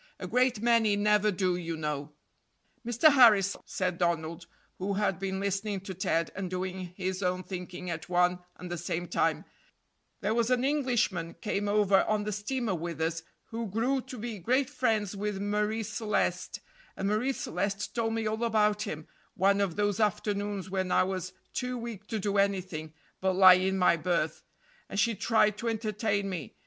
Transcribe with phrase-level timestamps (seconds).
[0.19, 2.11] A great many never do, you know."
[2.83, 3.13] "Mr.
[3.13, 4.47] Harris," said Donald,
[4.79, 8.79] who had been listening to Ted and doing his own thinking at one and the
[8.79, 9.45] same time,
[10.21, 14.39] "there was an Englishman came over on the steamer with us, who grew to be
[14.39, 16.61] great friends with Marie Celeste,
[16.97, 21.31] and Marie Celeste told me all about him one of those afternoons when I was
[21.53, 24.41] too weak to do anything but lie in my berth,
[24.89, 26.55] and she tried to entertain me.